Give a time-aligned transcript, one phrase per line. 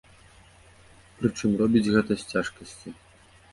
[1.19, 2.89] Прычым робіць гэта з цяжкасці.